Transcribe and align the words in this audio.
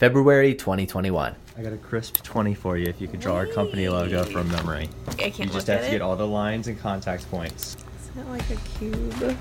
February 0.00 0.54
2021. 0.54 1.34
I 1.58 1.62
got 1.62 1.74
a 1.74 1.76
crisp 1.76 2.22
20 2.22 2.54
for 2.54 2.78
you 2.78 2.86
if 2.88 3.02
you 3.02 3.06
could 3.06 3.20
draw 3.20 3.34
our 3.34 3.44
company 3.44 3.86
logo 3.86 4.24
from 4.24 4.50
memory. 4.50 4.88
I 5.06 5.12
can't 5.12 5.38
You 5.40 5.44
just 5.44 5.54
look 5.54 5.66
have 5.66 5.76
at 5.76 5.80
to 5.82 5.88
it. 5.88 5.90
get 5.90 6.00
all 6.00 6.16
the 6.16 6.26
lines 6.26 6.68
and 6.68 6.80
contact 6.80 7.30
points. 7.30 7.76
It's 7.98 8.16
not 8.16 8.26
like 8.28 8.48
a 8.48 8.56
cube. 8.78 9.36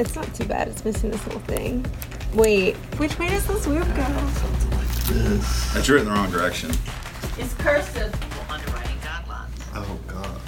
It's 0.00 0.16
not 0.16 0.34
too 0.34 0.44
bad. 0.46 0.66
It's 0.66 0.84
missing 0.84 1.12
this 1.12 1.24
little 1.26 1.40
thing. 1.42 1.86
Wait, 2.34 2.74
which 2.98 3.16
way 3.20 3.28
does 3.28 3.46
this 3.46 3.64
wheel 3.68 3.84
go? 3.84 4.02
I 4.02 5.80
drew 5.84 5.98
it 5.98 6.00
in 6.00 6.06
the 6.06 6.10
wrong 6.10 6.32
direction. 6.32 6.70
It's 7.38 7.54
cursive 7.54 8.12
underwriting 8.50 8.96
guidelines. 8.98 9.46
Oh 9.76 9.96
god. 10.08 10.40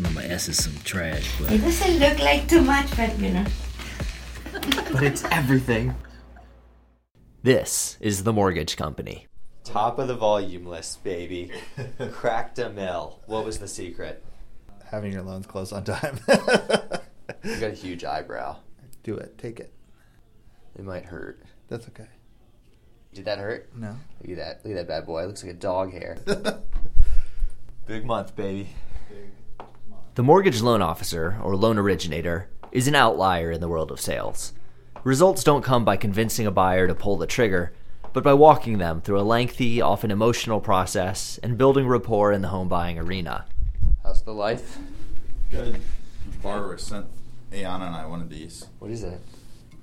Nah, 0.00 0.08
my 0.12 0.24
ass 0.24 0.48
is 0.48 0.64
some 0.64 0.72
trash, 0.82 1.30
but 1.38 1.52
It 1.52 1.58
doesn't 1.58 1.98
look 1.98 2.20
like 2.20 2.48
too 2.48 2.62
much, 2.62 2.96
but 2.96 3.18
you 3.18 3.32
know. 3.32 3.44
But 4.90 5.02
it's 5.02 5.24
everything. 5.24 5.94
This 7.48 7.96
is 8.02 8.24
the 8.24 8.32
mortgage 8.34 8.76
company. 8.76 9.26
Top 9.64 9.98
of 9.98 10.06
the 10.06 10.14
volume 10.14 10.66
list, 10.66 11.02
baby. 11.02 11.50
Cracked 12.12 12.58
a 12.58 12.68
mill. 12.68 13.20
What 13.24 13.46
was 13.46 13.58
the 13.58 13.66
secret? 13.66 14.22
Having 14.90 15.14
your 15.14 15.22
loans 15.22 15.46
closed 15.46 15.72
on 15.72 15.82
time. 15.82 16.20
You 17.42 17.58
got 17.58 17.70
a 17.70 17.74
huge 17.74 18.04
eyebrow. 18.04 18.56
Do 19.02 19.16
it. 19.16 19.38
Take 19.38 19.60
it. 19.60 19.72
It 20.78 20.84
might 20.84 21.06
hurt. 21.06 21.42
That's 21.68 21.88
okay. 21.88 22.08
Did 23.14 23.24
that 23.24 23.38
hurt? 23.38 23.74
No. 23.74 23.96
Look 24.20 24.32
at 24.32 24.36
that. 24.36 24.60
Look 24.62 24.76
at 24.76 24.86
that 24.86 24.88
bad 24.88 25.06
boy. 25.06 25.22
It 25.22 25.28
looks 25.28 25.42
like 25.42 25.52
a 25.52 25.56
dog 25.56 25.90
hair. 25.90 26.18
Big 27.86 28.04
month, 28.04 28.36
baby. 28.36 28.68
Big 29.08 29.30
month. 29.88 30.02
The 30.16 30.22
mortgage 30.22 30.60
loan 30.60 30.82
officer, 30.82 31.38
or 31.42 31.56
loan 31.56 31.78
originator, 31.78 32.50
is 32.72 32.88
an 32.88 32.94
outlier 32.94 33.50
in 33.50 33.62
the 33.62 33.68
world 33.68 33.90
of 33.90 34.02
sales. 34.02 34.52
Results 35.04 35.44
don't 35.44 35.62
come 35.62 35.84
by 35.84 35.96
convincing 35.96 36.46
a 36.46 36.50
buyer 36.50 36.88
to 36.88 36.94
pull 36.94 37.16
the 37.16 37.26
trigger, 37.26 37.72
but 38.12 38.24
by 38.24 38.34
walking 38.34 38.78
them 38.78 39.00
through 39.00 39.20
a 39.20 39.22
lengthy, 39.22 39.80
often 39.80 40.10
emotional 40.10 40.60
process 40.60 41.38
and 41.42 41.56
building 41.56 41.86
rapport 41.86 42.32
in 42.32 42.42
the 42.42 42.48
home 42.48 42.68
buying 42.68 42.98
arena. 42.98 43.46
How's 44.02 44.22
the 44.22 44.32
life? 44.32 44.78
Good. 45.50 45.80
Borrower 46.42 46.78
sent 46.78 47.06
Ayana 47.52 47.86
and 47.86 47.94
I 47.94 48.06
one 48.06 48.20
of 48.20 48.28
these. 48.28 48.66
What 48.80 48.90
is 48.90 49.04
it? 49.04 49.20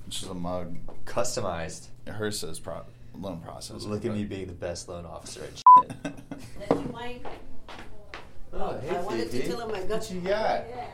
It's 0.07 0.19
just 0.19 0.31
a 0.31 0.35
mug. 0.35 0.75
Customized. 1.05 1.87
Hers 2.07 2.39
says 2.39 2.59
pro- 2.59 2.83
loan 3.17 3.39
process. 3.39 3.83
Look 3.85 4.03
at 4.03 4.13
me 4.13 4.25
being 4.25 4.47
the 4.47 4.53
best 4.53 4.89
loan 4.89 5.05
officer 5.05 5.43
at 5.43 5.57
shit. 5.57 6.15
That 6.59 6.71
you 6.71 6.89
might. 6.91 7.25
Oh, 8.53 8.79
I 8.89 9.01
wanted 9.01 9.31
to 9.31 9.47
tell 9.47 9.67
him 9.67 9.75
I 9.75 9.85
got 9.85 10.09
you 10.11 10.21
got? 10.21 10.65
Here 10.65 10.84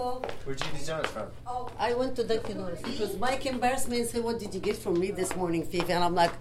you 0.00 0.20
go. 0.20 0.22
Where'd 0.44 0.60
you 0.60 0.66
get 0.66 0.74
these 0.74 0.86
donuts 0.86 1.10
from? 1.10 1.26
Oh, 1.46 1.70
I 1.78 1.94
went 1.94 2.16
to 2.16 2.24
Dunkin' 2.24 2.56
Donuts 2.56 2.82
because 2.82 3.16
Mike 3.18 3.46
embarrassed 3.46 3.88
me 3.88 4.00
and 4.00 4.08
said, 4.08 4.22
"What 4.22 4.38
did 4.38 4.54
you 4.54 4.60
get 4.60 4.76
from 4.76 4.98
me 4.98 5.10
this 5.10 5.34
morning, 5.36 5.64
Fifi?" 5.64 5.92
And 5.92 6.04
I'm 6.04 6.14
like, 6.14 6.32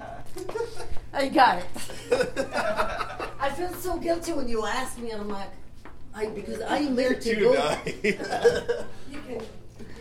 "I 1.12 1.28
got 1.28 1.58
it." 1.58 1.66
I 3.40 3.50
feel 3.50 3.72
so 3.74 3.98
guilty 3.98 4.32
when 4.32 4.48
you 4.48 4.64
ask 4.64 4.98
me, 4.98 5.10
and 5.10 5.20
I'm 5.20 5.28
like, 5.28 5.50
"I 6.14 6.26
because 6.26 6.60
I 6.60 6.78
am 6.78 6.96
there 6.96 7.14
to 7.14 7.34
go." 7.34 7.52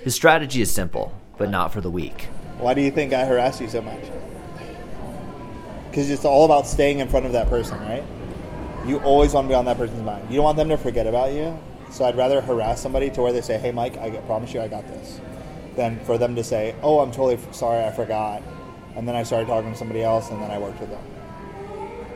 His 0.03 0.15
strategy 0.21 0.61
is 0.61 0.71
simple, 0.71 1.13
but 1.37 1.49
not 1.49 1.73
for 1.73 1.81
the 1.81 1.91
weak. 1.91 2.27
Why 2.57 2.73
do 2.73 2.81
you 2.81 2.91
think 2.91 3.13
I 3.13 3.25
harass 3.25 3.59
you 3.59 3.67
so 3.67 3.81
much? 3.81 4.03
Because 5.89 6.09
it's 6.09 6.25
all 6.25 6.45
about 6.45 6.65
staying 6.65 6.99
in 6.99 7.07
front 7.07 7.25
of 7.25 7.33
that 7.33 7.49
person, 7.49 7.79
right? 7.81 8.03
You 8.87 8.99
always 8.99 9.33
want 9.33 9.45
to 9.45 9.49
be 9.49 9.55
on 9.55 9.65
that 9.65 9.77
person's 9.77 10.01
mind. 10.01 10.27
You 10.29 10.37
don't 10.37 10.43
want 10.43 10.57
them 10.57 10.69
to 10.69 10.77
forget 10.77 11.07
about 11.07 11.33
you. 11.33 11.57
So 11.93 12.05
I'd 12.05 12.17
rather 12.17 12.41
harass 12.41 12.81
somebody 12.81 13.11
to 13.11 13.21
where 13.21 13.31
they 13.31 13.41
say, 13.41 13.59
"Hey, 13.59 13.71
Mike, 13.71 13.99
I 13.99 14.09
promise 14.09 14.51
you, 14.51 14.59
I 14.61 14.67
got 14.67 14.87
this," 14.87 15.21
than 15.75 15.99
for 16.05 16.17
them 16.17 16.35
to 16.35 16.43
say, 16.43 16.73
"Oh, 16.81 16.99
I'm 16.99 17.11
totally 17.11 17.37
sorry, 17.51 17.85
I 17.85 17.91
forgot," 17.91 18.41
and 18.95 19.07
then 19.07 19.15
I 19.15 19.21
started 19.21 19.47
talking 19.47 19.71
to 19.71 19.77
somebody 19.77 20.01
else, 20.01 20.31
and 20.31 20.41
then 20.41 20.49
I 20.49 20.57
worked 20.57 20.79
with 20.81 20.89
them. 20.89 20.99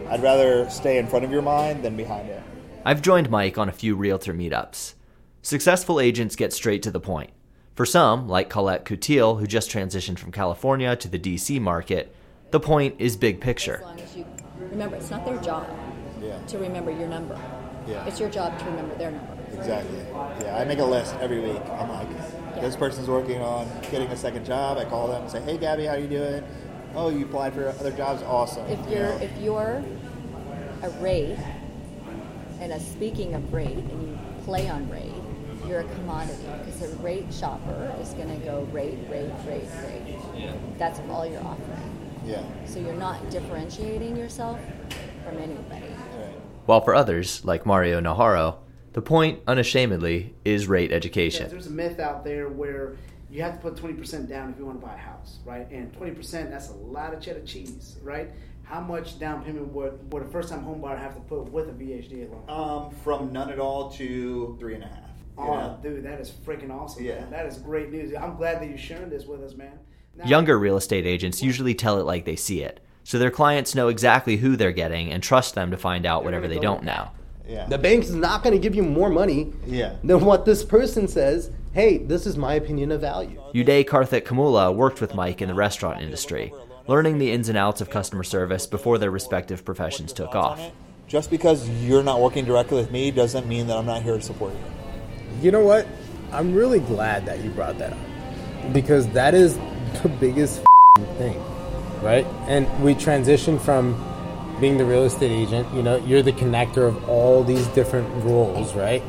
I'd 0.10 0.24
rather 0.24 0.68
stay 0.72 0.98
in 0.98 1.06
front 1.06 1.26
of 1.26 1.32
your 1.32 1.44
mind 1.44 1.84
than 1.84 1.96
behind 1.96 2.28
it. 2.28 2.42
I've 2.86 3.04
joined 3.04 3.30
Mike 3.30 3.60
on 3.60 3.70
a 3.70 3.72
few 3.72 3.96
realtor 3.96 4.34
meetups. 4.34 4.96
Successful 5.44 6.00
agents 6.00 6.36
get 6.36 6.54
straight 6.54 6.82
to 6.82 6.92
the 6.92 7.00
point. 7.00 7.30
For 7.76 7.86
some, 7.86 8.28
like 8.28 8.50
Colette 8.50 8.84
Coutil, 8.84 9.40
who 9.40 9.46
just 9.46 9.70
transitioned 9.70 10.18
from 10.18 10.32
California 10.32 10.96
to 10.96 11.08
the 11.08 11.20
DC 11.20 11.60
market, 11.60 12.16
the 12.50 12.60
point 12.60 12.96
is 12.98 13.16
big 13.16 13.40
picture. 13.42 13.76
As 13.76 13.82
long 13.82 14.00
as 14.00 14.16
you 14.18 14.26
remember, 14.72 14.96
it's 14.96 15.12
not 15.12 15.24
their 15.24 15.38
job 15.38 15.68
Yeah. 16.20 16.40
to 16.48 16.58
remember 16.58 16.90
your 16.90 17.08
number. 17.08 17.38
Yeah. 17.88 18.06
It's 18.08 18.20
your 18.20 18.30
job 18.30 18.58
to 18.58 18.66
remember 18.66 18.96
their 18.96 19.12
number. 19.12 19.37
Exactly. 19.54 20.00
Yeah, 20.42 20.58
I 20.60 20.66
make 20.66 20.80
a 20.80 20.86
list 20.86 21.16
every 21.20 21.40
week. 21.40 21.62
I'm 21.72 21.90
like, 21.90 22.08
this 22.62 22.76
person's 22.76 23.08
working 23.08 23.42
on 23.42 23.68
getting 23.92 24.08
a 24.10 24.18
second 24.18 24.46
job. 24.46 24.78
I 24.78 24.86
call 24.86 25.08
them 25.08 25.22
and 25.24 25.32
say, 25.32 25.42
hey, 25.42 25.58
Gabby, 25.58 25.86
how 25.86 25.96
you 25.96 26.08
doing? 26.08 26.44
Oh, 26.96 27.10
you 27.10 27.26
applied 27.26 27.54
for 27.54 27.68
other 27.70 27.92
jobs? 27.92 28.24
Awesome. 28.24 28.66
If 28.68 28.80
You 28.90 28.96
you're 28.98 29.04
know? 29.10 29.18
if 29.22 29.38
you're 29.42 29.84
a 30.84 30.90
rate, 31.02 31.38
and 32.60 32.72
a 32.74 32.80
speaking 32.80 33.34
of 33.36 33.54
rate, 33.54 33.70
and 33.78 34.08
you 34.10 34.18
play 34.44 34.68
on 34.70 34.90
rate, 34.90 35.12
you're 35.68 35.82
a 35.82 35.96
commodity 35.96 36.44
because 36.66 36.82
a 36.82 36.96
rate 36.98 37.26
shopper 37.32 37.94
is 38.02 38.10
going 38.14 38.30
to 38.30 38.46
go 38.46 38.62
rate, 38.72 38.98
rate, 39.10 39.30
rate, 39.48 39.68
rate. 39.86 40.50
That's 40.78 41.00
all 41.10 41.26
you're 41.26 41.44
offering. 41.44 42.10
yeah. 42.26 42.44
So 42.66 42.80
you're 42.80 42.94
not 42.94 43.30
differentiating 43.30 44.16
yourself 44.18 44.60
from 45.26 45.38
anybody. 45.38 45.86
While 46.66 46.82
for 46.82 46.96
others, 46.96 47.44
like 47.46 47.66
Mario 47.66 48.00
Naharo, 48.02 48.56
the 48.98 49.02
point, 49.04 49.40
unashamedly, 49.46 50.34
is 50.44 50.68
rate 50.68 50.92
education. 50.92 51.48
There's 51.52 51.68
a 51.68 51.70
myth 51.70 52.00
out 52.00 52.24
there 52.24 52.50
where 52.50 52.96
you 53.30 53.44
have 53.44 53.54
to 53.54 53.60
put 53.60 53.76
20% 53.76 54.28
down 54.28 54.50
if 54.50 54.58
you 54.58 54.66
want 54.66 54.82
to 54.82 54.88
buy 54.88 54.96
a 54.96 54.98
house, 54.98 55.38
right? 55.46 55.70
And 55.70 55.94
20%, 55.94 56.50
that's 56.50 56.70
a 56.70 56.74
lot 56.74 57.14
of 57.14 57.22
cheddar 57.22 57.42
cheese, 57.42 57.98
right? 58.02 58.32
How 58.64 58.82
much 58.82 59.20
down 59.20 59.44
payment 59.44 59.68
would, 59.68 60.12
would 60.12 60.24
a 60.24 60.26
first 60.30 60.50
time 60.50 60.64
home 60.64 60.82
buyer 60.82 60.98
have 60.98 61.14
to 61.14 61.22
put 61.22 61.44
with 61.52 61.70
a 61.70 61.74
VHD 61.74 62.28
loan? 62.28 62.50
Um, 62.50 62.90
from 63.04 63.32
none 63.32 63.52
at 63.52 63.60
all 63.60 63.92
to 63.92 64.58
three 64.60 64.74
and 64.74 64.84
a 64.84 64.88
half. 64.88 65.12
Oh, 65.38 65.46
know? 65.46 65.80
dude, 65.84 66.04
that 66.04 66.20
is 66.20 66.32
freaking 66.32 66.72
awesome. 66.72 67.04
Yeah. 67.04 67.20
Man. 67.20 67.30
That 67.30 67.46
is 67.46 67.60
great 67.60 67.92
news. 67.92 68.16
I'm 68.16 68.36
glad 68.36 68.64
that 68.64 68.68
you're 68.68 68.80
sharing 68.80 69.12
this 69.12 69.26
with 69.26 69.44
us, 69.44 69.54
man. 69.54 69.78
Now- 70.16 70.26
Younger 70.26 70.58
real 70.58 70.76
estate 70.76 71.06
agents 71.06 71.44
usually 71.44 71.76
tell 71.76 72.00
it 72.00 72.08
like 72.08 72.26
they 72.26 72.36
see 72.36 72.64
it, 72.64 72.84
so 73.04 73.20
their 73.20 73.30
clients 73.30 73.76
know 73.76 73.90
exactly 73.90 74.38
who 74.38 74.56
they're 74.56 74.72
getting 74.72 75.12
and 75.12 75.22
trust 75.22 75.54
them 75.54 75.70
to 75.70 75.78
find 75.78 76.08
out 76.08 76.24
whatever 76.24 76.48
they 76.48 76.58
don't 76.58 76.82
know. 76.82 77.12
Yeah. 77.48 77.66
The 77.68 77.78
bank's 77.78 78.10
not 78.10 78.44
going 78.44 78.54
to 78.54 78.60
give 78.60 78.76
you 78.76 78.84
more 78.84 79.10
money 79.10 79.54
Yeah. 79.66 79.94
than 80.04 80.26
what 80.26 80.46
this 80.46 80.64
person 80.64 81.08
says. 81.08 81.50
Hey, 81.74 81.98
this 82.00 82.26
is 82.26 82.38
my 82.38 82.56
opinion 82.56 82.92
of 82.92 83.02
value. 83.02 83.40
Uday 83.54 83.86
Karthik 83.86 84.24
Kamula 84.24 84.74
worked 84.76 85.00
with 85.00 85.14
Mike 85.16 85.42
in 85.42 85.48
the 85.48 85.54
restaurant 85.54 86.02
industry, 86.02 86.52
learning 86.88 87.20
the 87.20 87.32
ins 87.32 87.50
and 87.50 87.58
outs 87.58 87.82
of 87.82 87.90
customer 87.90 88.24
service 88.24 88.66
before 88.66 88.98
their 88.98 89.12
respective 89.12 89.64
professions 89.64 90.12
took 90.12 90.36
off. 90.36 90.60
Just 91.08 91.30
because 91.30 91.70
you're 91.70 92.04
not 92.04 92.20
working 92.20 92.44
directly 92.46 92.78
with 92.78 92.92
me 92.92 93.12
doesn't 93.12 93.48
mean 93.48 93.68
that 93.68 93.78
I'm 93.78 93.86
not 93.86 94.02
here 94.02 94.16
to 94.18 94.22
support 94.22 94.54
you. 94.54 94.60
You 95.42 95.52
know 95.52 95.64
what? 95.64 95.88
I'm 96.32 96.54
really 96.54 96.80
glad 96.80 97.26
that 97.28 97.42
you 97.44 97.50
brought 97.52 97.78
that 97.78 97.94
up 97.94 98.74
because 98.74 99.08
that 99.10 99.34
is 99.34 99.58
the 100.04 100.10
biggest 100.20 100.62
thing, 101.18 101.42
right? 102.02 102.26
And 102.48 102.68
we 102.84 102.94
transition 102.96 103.58
from 103.58 103.94
being 104.60 104.78
the 104.78 104.86
real 104.86 105.04
estate 105.04 105.32
agent, 105.32 105.72
you 105.74 105.84
know, 105.84 105.98
you're 105.98 106.22
the 106.22 106.32
connector 106.32 106.88
of 106.88 107.10
all 107.10 107.44
these 107.44 107.68
different 107.68 108.08
roles, 108.24 108.74
right? 108.74 109.02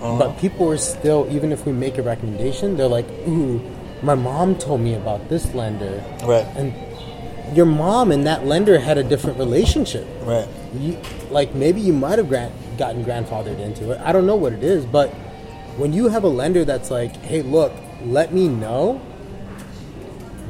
Uh-huh. 0.00 0.18
But 0.18 0.38
people 0.38 0.70
are 0.70 0.78
still, 0.78 1.26
even 1.30 1.52
if 1.52 1.66
we 1.66 1.72
make 1.72 1.98
a 1.98 2.02
recommendation, 2.02 2.76
they're 2.76 2.88
like, 2.88 3.08
ooh, 3.28 3.60
my 4.02 4.14
mom 4.14 4.56
told 4.56 4.80
me 4.80 4.94
about 4.94 5.28
this 5.28 5.54
lender. 5.54 6.02
Right. 6.24 6.46
And 6.56 6.74
your 7.56 7.66
mom 7.66 8.12
and 8.12 8.26
that 8.26 8.46
lender 8.46 8.78
had 8.78 8.96
a 8.96 9.02
different 9.02 9.38
relationship. 9.38 10.06
Right. 10.22 10.48
You, 10.74 10.98
like 11.30 11.54
maybe 11.54 11.80
you 11.80 11.92
might 11.92 12.18
have 12.18 12.28
grant, 12.28 12.54
gotten 12.78 13.04
grandfathered 13.04 13.58
into 13.58 13.90
it. 13.90 14.00
I 14.00 14.12
don't 14.12 14.26
know 14.26 14.36
what 14.36 14.52
it 14.52 14.62
is, 14.62 14.86
but 14.86 15.10
when 15.76 15.92
you 15.92 16.08
have 16.08 16.24
a 16.24 16.28
lender 16.28 16.64
that's 16.64 16.90
like, 16.90 17.14
hey, 17.16 17.42
look, 17.42 17.72
let 18.04 18.32
me 18.32 18.48
know 18.48 19.02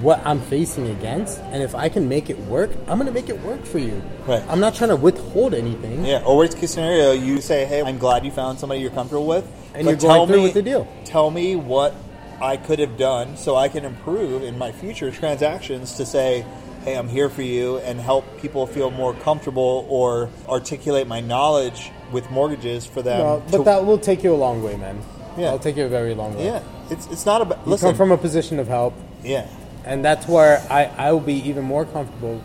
what 0.03 0.21
I'm 0.25 0.41
facing 0.41 0.89
against, 0.89 1.39
and 1.53 1.63
if 1.63 1.74
I 1.74 1.89
can 1.89 2.09
make 2.09 2.30
it 2.30 2.39
work, 2.41 2.71
I'm 2.89 2.98
gonna 2.98 3.10
make 3.10 3.28
it 3.28 3.41
work 3.42 3.65
for 3.65 3.78
you. 3.78 4.03
Right. 4.27 4.42
I'm 4.48 4.60
not 4.60 4.74
trying 4.74 4.91
to 4.91 4.97
withhold 4.97 5.54
anything. 5.54 6.04
Yeah. 6.04 6.22
Or 6.24 6.36
worst 6.36 6.57
case 6.59 6.72
scenario, 6.72 7.13
you 7.13 7.41
say, 7.41 7.65
"Hey, 7.65 7.83
I'm 7.83 7.98
glad 7.98 8.24
you 8.24 8.30
found 8.30 8.59
somebody 8.59 8.80
you're 8.80 8.91
comfortable 8.91 9.27
with," 9.27 9.45
And 9.74 9.86
you're 9.86 9.97
going 9.97 10.15
tell 10.15 10.27
through 10.27 10.36
me, 10.36 10.42
with 10.45 10.54
the 10.54 10.63
deal. 10.63 10.86
Tell 11.04 11.30
me 11.30 11.57
what 11.57 11.95
I 12.41 12.57
could 12.57 12.78
have 12.78 12.97
done 12.97 13.36
so 13.36 13.57
I 13.57 13.69
can 13.69 13.84
improve 13.84 14.42
in 14.42 14.57
my 14.59 14.72
future 14.72 15.10
transactions 15.10 15.95
to 15.97 16.07
say, 16.07 16.45
"Hey, 16.84 16.95
I'm 16.95 17.09
here 17.09 17.28
for 17.28 17.42
you," 17.42 17.78
and 17.78 18.01
help 18.01 18.24
people 18.41 18.66
feel 18.66 18.91
more 18.91 19.13
comfortable 19.13 19.86
or 19.89 20.30
articulate 20.48 21.07
my 21.07 21.21
knowledge 21.21 21.91
with 22.13 22.30
mortgages 22.30 22.86
for 22.86 23.03
them. 23.03 23.19
No, 23.19 23.42
but 23.51 23.59
to- 23.59 23.65
that 23.65 23.84
will 23.84 23.98
take 23.98 24.24
you 24.24 24.34
a 24.34 24.36
long 24.36 24.63
way, 24.63 24.77
man. 24.77 24.98
Yeah. 25.36 25.48
It'll 25.48 25.59
take 25.59 25.77
you 25.77 25.84
a 25.84 25.89
very 25.89 26.15
long 26.15 26.36
way. 26.36 26.47
yeah, 26.47 26.60
it's 26.91 27.07
it's 27.10 27.24
not 27.27 27.41
about. 27.42 27.59
You 27.65 27.72
Listen, 27.72 27.91
come 27.91 27.97
from 27.97 28.10
a 28.13 28.16
position 28.16 28.59
of 28.59 28.69
help. 28.69 28.95
Yeah. 29.22 29.47
And 29.84 30.04
that's 30.04 30.28
where 30.28 30.60
I, 30.71 30.84
I 30.97 31.12
will 31.12 31.21
be 31.21 31.36
even 31.48 31.65
more 31.65 31.84
comfortable 31.84 32.42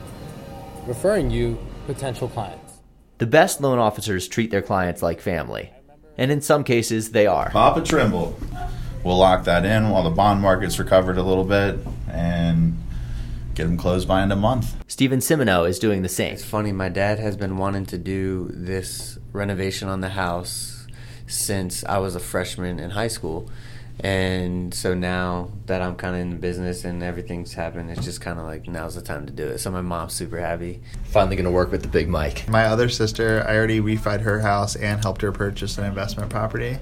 referring 0.85 1.31
you 1.31 1.57
potential 1.85 2.27
clients. 2.27 2.79
The 3.17 3.25
best 3.25 3.61
loan 3.61 3.79
officers 3.79 4.27
treat 4.27 4.51
their 4.51 4.61
clients 4.61 5.01
like 5.01 5.21
family, 5.21 5.71
and 6.17 6.31
in 6.31 6.41
some 6.41 6.63
cases, 6.63 7.11
they 7.11 7.27
are. 7.27 7.49
Papa 7.49 7.81
Trimble. 7.81 8.37
we'll 9.03 9.17
lock 9.17 9.45
that 9.45 9.65
in 9.65 9.89
while 9.89 10.03
the 10.03 10.09
bond 10.09 10.41
market's 10.41 10.79
recovered 10.79 11.17
a 11.17 11.23
little 11.23 11.45
bit 11.45 11.79
and 12.09 12.77
get 13.53 13.63
them 13.63 13.77
closed 13.77 14.07
by 14.07 14.21
end 14.21 14.33
of 14.33 14.37
month. 14.37 14.75
Stephen 14.87 15.19
Simoneau 15.19 15.67
is 15.67 15.79
doing 15.79 16.01
the 16.01 16.09
same. 16.09 16.33
It's 16.33 16.43
funny, 16.43 16.71
my 16.71 16.89
dad 16.89 17.19
has 17.19 17.37
been 17.37 17.57
wanting 17.57 17.85
to 17.87 17.97
do 17.97 18.49
this 18.53 19.17
renovation 19.31 19.87
on 19.87 20.01
the 20.01 20.09
house 20.09 20.85
since 21.27 21.83
I 21.85 21.97
was 21.97 22.15
a 22.15 22.19
freshman 22.19 22.79
in 22.79 22.91
high 22.91 23.07
school. 23.07 23.49
And 24.01 24.73
so 24.73 24.93
now 24.93 25.49
that 25.67 25.81
I'm 25.81 25.95
kind 25.95 26.15
of 26.15 26.21
in 26.21 26.29
the 26.31 26.35
business 26.35 26.83
and 26.83 27.01
everything's 27.01 27.53
happened, 27.53 27.89
it's 27.89 28.03
just 28.03 28.19
kind 28.21 28.39
of 28.39 28.45
like 28.45 28.67
now's 28.67 28.95
the 28.95 29.01
time 29.01 29.25
to 29.25 29.31
do 29.31 29.47
it. 29.47 29.59
So 29.59 29.71
my 29.71 29.81
mom's 29.81 30.13
super 30.13 30.39
happy. 30.39 30.81
Finally 31.05 31.37
going 31.37 31.45
to 31.45 31.51
work 31.51 31.71
with 31.71 31.81
the 31.81 31.87
big 31.87 32.09
Mike. 32.09 32.47
My 32.49 32.65
other 32.65 32.89
sister, 32.89 33.43
I 33.47 33.55
already 33.55 33.79
refied 33.79 34.21
her 34.21 34.41
house 34.41 34.75
and 34.75 35.01
helped 35.01 35.21
her 35.21 35.31
purchase 35.31 35.77
an 35.77 35.85
investment 35.85 36.29
property. 36.29 36.77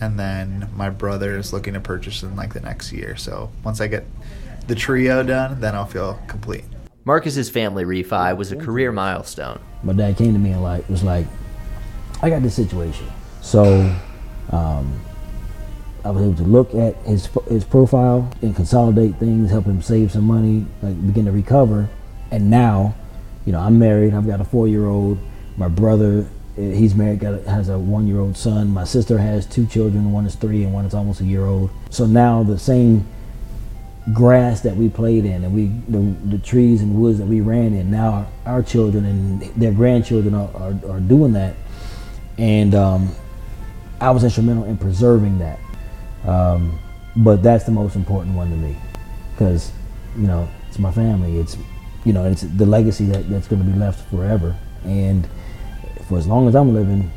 And 0.00 0.18
then 0.18 0.68
my 0.74 0.90
brother 0.90 1.36
is 1.36 1.52
looking 1.52 1.74
to 1.74 1.80
purchase 1.80 2.22
in 2.22 2.36
like 2.36 2.54
the 2.54 2.60
next 2.60 2.92
year. 2.92 3.16
So 3.16 3.50
once 3.64 3.80
I 3.80 3.88
get 3.88 4.04
the 4.66 4.74
trio 4.74 5.22
done, 5.22 5.60
then 5.60 5.74
I'll 5.74 5.86
feel 5.86 6.20
complete. 6.28 6.64
Marcus's 7.04 7.50
family 7.50 7.84
refi 7.84 8.34
was 8.36 8.50
a 8.50 8.56
career 8.56 8.90
milestone. 8.90 9.60
My 9.82 9.92
dad 9.92 10.16
came 10.16 10.32
to 10.32 10.38
me 10.38 10.52
and 10.52 10.62
like 10.62 10.88
was 10.88 11.02
like, 11.02 11.26
I 12.22 12.30
got 12.30 12.42
this 12.42 12.54
situation. 12.54 13.06
So 13.42 13.94
um, 14.50 14.98
I 16.04 16.10
was 16.10 16.22
able 16.22 16.34
to 16.34 16.42
look 16.42 16.74
at 16.74 16.96
his 17.06 17.28
his 17.48 17.64
profile 17.64 18.30
and 18.42 18.54
consolidate 18.54 19.16
things, 19.16 19.50
help 19.50 19.64
him 19.64 19.80
save 19.80 20.12
some 20.12 20.24
money, 20.24 20.66
like 20.82 21.06
begin 21.06 21.24
to 21.24 21.32
recover. 21.32 21.88
And 22.30 22.50
now, 22.50 22.94
you 23.46 23.52
know, 23.52 23.60
I'm 23.60 23.78
married. 23.78 24.12
I've 24.12 24.26
got 24.26 24.40
a 24.40 24.44
four 24.44 24.68
year 24.68 24.86
old. 24.86 25.18
My 25.56 25.68
brother, 25.68 26.26
eh, 26.58 26.72
he's 26.72 26.94
married, 26.94 27.20
got 27.20 27.34
a, 27.34 27.50
has 27.50 27.70
a 27.70 27.78
one 27.78 28.06
year 28.06 28.20
old 28.20 28.36
son. 28.36 28.68
My 28.68 28.84
sister 28.84 29.16
has 29.16 29.46
two 29.46 29.66
children. 29.66 30.12
One 30.12 30.26
is 30.26 30.34
three, 30.34 30.62
and 30.64 30.74
one 30.74 30.84
is 30.84 30.92
almost 30.92 31.20
a 31.20 31.24
year 31.24 31.46
old. 31.46 31.70
So 31.88 32.04
now 32.04 32.42
the 32.42 32.58
same 32.58 33.06
grass 34.12 34.60
that 34.60 34.76
we 34.76 34.90
played 34.90 35.24
in, 35.24 35.42
and 35.42 35.54
we 35.54 35.68
the, 35.88 36.36
the 36.36 36.38
trees 36.38 36.82
and 36.82 37.00
woods 37.00 37.18
that 37.18 37.26
we 37.26 37.40
ran 37.40 37.72
in. 37.72 37.90
Now 37.90 38.28
our, 38.44 38.56
our 38.56 38.62
children 38.62 39.06
and 39.06 39.40
their 39.56 39.72
grandchildren 39.72 40.34
are, 40.34 40.50
are, 40.54 40.74
are 40.90 41.00
doing 41.00 41.32
that, 41.32 41.56
and 42.36 42.74
um, 42.74 43.14
I 44.00 44.10
was 44.10 44.22
instrumental 44.22 44.64
in 44.64 44.76
preserving 44.76 45.38
that. 45.38 45.58
Um, 46.26 46.78
but 47.16 47.42
that's 47.42 47.64
the 47.64 47.72
most 47.72 47.96
important 47.96 48.34
one 48.34 48.50
to 48.50 48.56
me 48.56 48.76
because, 49.32 49.70
you 50.16 50.26
know, 50.26 50.48
it's 50.68 50.78
my 50.78 50.90
family. 50.90 51.38
It's, 51.38 51.56
you 52.04 52.12
know, 52.12 52.24
it's 52.24 52.42
the 52.42 52.66
legacy 52.66 53.06
that, 53.06 53.28
that's 53.28 53.46
going 53.46 53.64
to 53.64 53.70
be 53.70 53.78
left 53.78 54.08
forever. 54.10 54.56
And 54.84 55.28
for 56.08 56.18
as 56.18 56.26
long 56.26 56.48
as 56.48 56.56
I'm 56.56 56.74
living, 56.74 57.10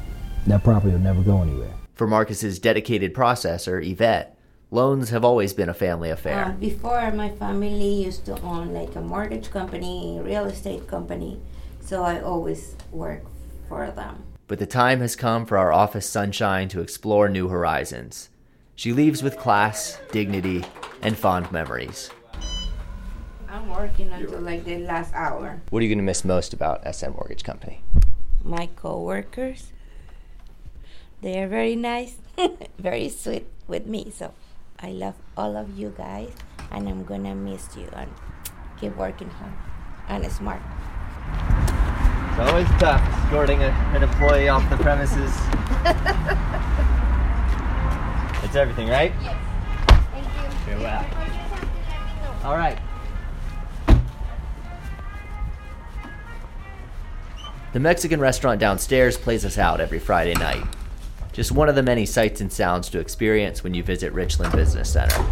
that 0.46 0.64
property 0.64 0.94
will 0.94 1.00
never 1.00 1.22
go 1.22 1.42
anywhere. 1.42 1.74
For 1.96 2.08
Marcus's 2.08 2.60
dedicated 2.60 3.14
processor, 3.14 3.84
Yvette, 3.86 4.38
loans 4.72 5.10
have 5.10 5.26
always 5.26 5.54
been 5.54 5.70
a 5.70 5.74
family 5.74 6.10
affair. 6.10 6.46
Uh, 6.46 6.52
before, 6.52 7.12
my 7.12 7.30
family 7.30 8.04
used 8.04 8.26
to 8.26 8.40
own 8.42 8.74
like 8.74 8.96
a 8.96 9.02
mortgage 9.02 9.50
company, 9.50 10.20
real 10.22 10.46
estate 10.46 10.88
company, 10.88 11.42
so 11.82 12.04
I 12.04 12.22
always 12.22 12.76
work 12.92 13.24
for 13.68 13.90
them. 13.92 14.24
But 14.48 14.60
the 14.60 14.66
time 14.66 15.02
has 15.02 15.16
come 15.16 15.46
for 15.46 15.58
our 15.58 15.74
office 15.74 16.08
sunshine 16.08 16.70
to 16.70 16.82
explore 16.82 17.28
new 17.28 17.50
horizons. 17.50 18.30
She 18.78 18.94
leaves 18.94 19.24
with 19.24 19.40
class, 19.40 19.98
dignity, 20.12 20.64
and 21.02 21.18
fond 21.18 21.52
memories. 21.52 22.12
I'm 23.50 23.72
working 23.72 24.12
until 24.14 24.40
like 24.40 24.66
the 24.66 24.78
last 24.78 25.12
hour. 25.16 25.60
What 25.72 25.80
are 25.80 25.82
you 25.82 25.90
going 25.90 25.98
to 25.98 26.04
miss 26.04 26.24
most 26.24 26.54
about 26.54 26.86
SN 26.86 27.14
Mortgage 27.14 27.44
Company? 27.44 27.82
My 28.44 28.70
coworkers, 28.76 29.72
they 31.24 31.42
are 31.42 31.48
very 31.48 31.76
nice, 31.76 32.18
very 32.78 33.10
sweet 33.10 33.48
with 33.68 33.88
me. 33.88 34.12
So 34.14 34.36
I 34.80 34.92
love 34.92 35.16
all 35.36 35.58
of 35.58 35.76
you 35.76 35.92
guys, 35.98 36.30
and 36.70 36.88
I'm 36.88 37.04
gonna 37.04 37.34
miss 37.34 37.76
you 37.76 37.90
and 37.94 38.12
keep 38.80 38.96
working 38.96 39.32
hard 39.32 39.54
and 40.08 40.32
smart. 40.32 40.62
It's 42.30 42.48
always 42.48 42.68
tough 42.78 43.02
escorting 43.26 43.64
a, 43.64 43.74
an 43.98 44.04
employee 44.04 44.50
off 44.50 44.70
the 44.70 44.78
premises. 44.78 45.34
it's 48.48 48.56
everything, 48.56 48.88
right? 48.88 49.12
Yes. 49.22 49.36
Thank 50.12 50.26
you. 50.26 50.72
You're 50.72 50.80
well. 50.80 51.06
All 52.46 52.56
right. 52.56 52.80
The 57.74 57.80
Mexican 57.82 58.22
restaurant 58.22 58.62
downstairs 58.62 59.18
plays 59.18 59.44
us 59.44 59.58
out 59.58 59.82
every 59.82 60.00
Friday 60.00 60.34
night. 60.36 60.64
Just 61.34 61.52
one 61.52 61.68
of 61.68 61.76
the 61.76 61.84
many 61.84 62.06
sights 62.06 62.40
and 62.40 62.52
sounds 62.52 62.90
to 62.90 63.00
experience 63.00 63.66
when 63.66 63.74
you 63.74 63.84
visit 63.84 64.14
Richland 64.14 64.54
Business 64.54 64.94
Center. 64.94 65.26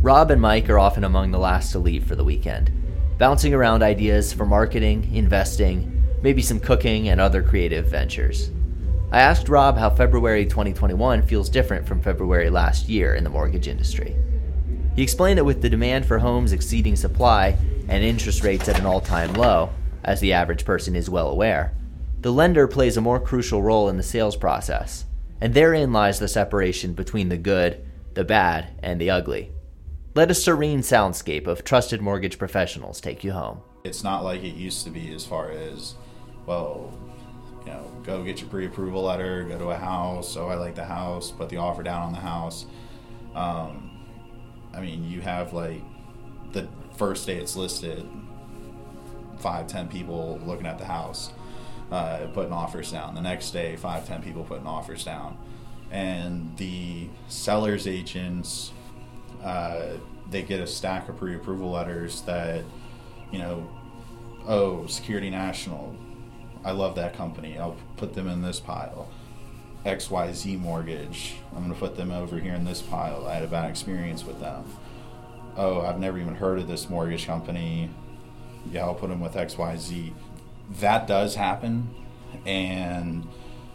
Rob 0.00 0.30
and 0.30 0.40
Mike 0.40 0.70
are 0.70 0.78
often 0.78 1.02
among 1.02 1.32
the 1.32 1.40
last 1.40 1.72
to 1.72 1.80
leave 1.80 2.06
for 2.06 2.14
the 2.14 2.22
weekend, 2.22 2.70
bouncing 3.18 3.52
around 3.52 3.82
ideas 3.82 4.32
for 4.32 4.46
marketing, 4.46 5.12
investing, 5.12 6.04
maybe 6.22 6.40
some 6.40 6.60
cooking, 6.60 7.08
and 7.08 7.20
other 7.20 7.42
creative 7.42 7.88
ventures. 7.88 8.52
I 9.16 9.20
asked 9.20 9.48
Rob 9.48 9.78
how 9.78 9.88
February 9.88 10.44
2021 10.44 11.22
feels 11.22 11.48
different 11.48 11.88
from 11.88 12.02
February 12.02 12.50
last 12.50 12.86
year 12.86 13.14
in 13.14 13.24
the 13.24 13.30
mortgage 13.30 13.66
industry. 13.66 14.14
He 14.94 15.02
explained 15.02 15.38
that 15.38 15.44
with 15.44 15.62
the 15.62 15.70
demand 15.70 16.04
for 16.04 16.18
homes 16.18 16.52
exceeding 16.52 16.96
supply 16.96 17.56
and 17.88 18.04
interest 18.04 18.44
rates 18.44 18.68
at 18.68 18.78
an 18.78 18.84
all 18.84 19.00
time 19.00 19.32
low, 19.32 19.70
as 20.04 20.20
the 20.20 20.34
average 20.34 20.66
person 20.66 20.94
is 20.94 21.08
well 21.08 21.30
aware, 21.30 21.72
the 22.20 22.30
lender 22.30 22.68
plays 22.68 22.98
a 22.98 23.00
more 23.00 23.18
crucial 23.18 23.62
role 23.62 23.88
in 23.88 23.96
the 23.96 24.02
sales 24.02 24.36
process, 24.36 25.06
and 25.40 25.54
therein 25.54 25.94
lies 25.94 26.18
the 26.18 26.28
separation 26.28 26.92
between 26.92 27.30
the 27.30 27.38
good, 27.38 27.82
the 28.12 28.22
bad, 28.22 28.68
and 28.82 29.00
the 29.00 29.08
ugly. 29.08 29.50
Let 30.14 30.30
a 30.30 30.34
serene 30.34 30.80
soundscape 30.80 31.46
of 31.46 31.64
trusted 31.64 32.02
mortgage 32.02 32.36
professionals 32.36 33.00
take 33.00 33.24
you 33.24 33.32
home. 33.32 33.62
It's 33.82 34.04
not 34.04 34.24
like 34.24 34.44
it 34.44 34.56
used 34.56 34.84
to 34.84 34.90
be 34.90 35.10
as 35.14 35.24
far 35.24 35.52
as, 35.52 35.94
well, 36.44 36.92
you 37.66 37.72
know, 37.72 37.90
go 38.04 38.22
get 38.22 38.40
your 38.40 38.48
pre-approval 38.48 39.02
letter, 39.02 39.42
go 39.44 39.58
to 39.58 39.70
a 39.70 39.76
house. 39.76 40.36
Oh, 40.36 40.46
I 40.46 40.54
like 40.54 40.76
the 40.76 40.84
house, 40.84 41.32
put 41.32 41.48
the 41.48 41.56
offer 41.56 41.82
down 41.82 42.02
on 42.02 42.12
the 42.12 42.20
house. 42.20 42.66
Um, 43.34 43.90
I 44.72 44.80
mean, 44.80 45.10
you 45.10 45.20
have 45.20 45.52
like 45.52 45.82
the 46.52 46.68
first 46.96 47.26
day 47.26 47.36
it's 47.36 47.56
listed, 47.56 48.08
five, 49.38 49.66
ten 49.66 49.88
people 49.88 50.40
looking 50.46 50.66
at 50.66 50.78
the 50.78 50.84
house, 50.84 51.32
uh, 51.90 52.26
putting 52.32 52.52
offers 52.52 52.92
down. 52.92 53.14
The 53.14 53.20
next 53.20 53.50
day, 53.50 53.74
five, 53.76 54.06
ten 54.06 54.22
people 54.22 54.44
putting 54.44 54.66
offers 54.66 55.04
down, 55.04 55.36
and 55.90 56.56
the 56.56 57.08
seller's 57.28 57.86
agents, 57.88 58.70
uh, 59.42 59.94
they 60.30 60.42
get 60.42 60.60
a 60.60 60.66
stack 60.66 61.08
of 61.08 61.16
pre-approval 61.16 61.70
letters 61.70 62.22
that, 62.22 62.64
you 63.30 63.38
know, 63.38 63.68
oh, 64.46 64.86
Security 64.86 65.30
National, 65.30 65.96
I 66.66 66.72
love 66.72 66.96
that 66.96 67.14
company. 67.16 67.56
I'll 67.56 67.76
put 67.96 68.14
them 68.14 68.26
in 68.26 68.42
this 68.42 68.58
pile. 68.58 69.08
XYZ 69.84 70.58
Mortgage, 70.58 71.36
I'm 71.52 71.62
going 71.62 71.72
to 71.72 71.78
put 71.78 71.96
them 71.96 72.10
over 72.10 72.40
here 72.40 72.54
in 72.54 72.64
this 72.64 72.82
pile. 72.82 73.24
I 73.24 73.34
had 73.34 73.44
a 73.44 73.46
bad 73.46 73.70
experience 73.70 74.24
with 74.24 74.40
them. 74.40 74.64
Oh, 75.56 75.82
I've 75.82 76.00
never 76.00 76.18
even 76.18 76.34
heard 76.34 76.58
of 76.58 76.66
this 76.66 76.90
mortgage 76.90 77.24
company. 77.24 77.88
Yeah, 78.72 78.82
I'll 78.82 78.96
put 78.96 79.10
them 79.10 79.20
with 79.20 79.34
XYZ. 79.34 80.12
That 80.80 81.06
does 81.06 81.36
happen. 81.36 81.88
And 82.44 83.28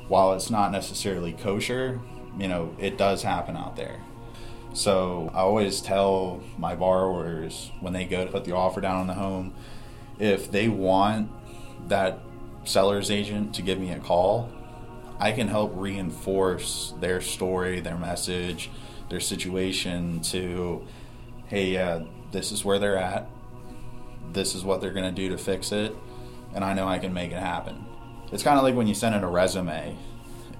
while 0.10 0.34
it's 0.34 0.50
not 0.50 0.74
necessarily 0.74 1.32
kosher, 1.32 2.02
you 2.38 2.50
know, 2.50 2.76
it 2.78 2.98
does 2.98 3.24
happen 3.24 3.56
out 3.56 3.78
there. 3.78 4.02
So 4.74 5.32
I 5.34 5.40
always 5.40 5.80
tell 5.80 6.44
my 6.58 6.76
borrowers 6.76 7.72
when 7.80 7.94
they 7.94 8.04
go 8.04 8.26
to 8.26 8.32
put 8.32 8.44
the 8.44 8.54
offer 8.54 8.82
down 8.82 8.98
on 8.98 9.08
the 9.08 9.14
home, 9.14 9.54
if 10.20 10.52
they 10.52 10.68
want 10.68 11.32
that 11.88 12.20
seller's 12.64 13.12
agent 13.12 13.56
to 13.56 13.62
give 13.62 13.80
me 13.80 13.92
a 13.92 14.00
call, 14.00 14.50
I 15.20 15.32
can 15.32 15.48
help 15.48 15.74
reinforce 15.76 16.94
their 17.00 17.22
story, 17.22 17.80
their 17.80 17.98
message, 17.98 18.70
their 19.10 19.20
situation 19.20 20.22
to, 20.22 20.86
hey, 21.48 21.72
yeah, 21.74 22.04
this 22.32 22.52
is 22.52 22.66
where 22.66 22.80
they're 22.80 22.98
at. 22.98 23.28
This 24.34 24.56
is 24.56 24.64
what 24.64 24.82
they're 24.82 24.94
going 24.94 25.14
to 25.14 25.22
do 25.22 25.30
to 25.30 25.38
fix 25.38 25.72
it. 25.72 25.96
And 26.56 26.64
I 26.64 26.74
know 26.74 26.88
I 26.88 26.98
can 26.98 27.14
make 27.14 27.32
it 27.32 27.40
happen. 27.40 27.86
It's 28.32 28.44
kind 28.44 28.58
of 28.58 28.64
like 28.64 28.76
when 28.76 28.88
you 28.88 28.96
send 28.96 29.14
in 29.14 29.24
a 29.24 29.30
resume. 29.30 29.98